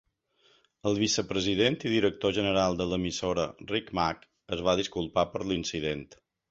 [0.91, 6.07] El vicepresident i director general de l'emissora Rick Mack es va disculpar per l'incident.